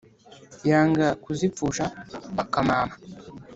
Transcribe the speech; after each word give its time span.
Yanga 0.69 1.07
kuzipfusha 1.23 1.85
akamama; 2.41 2.93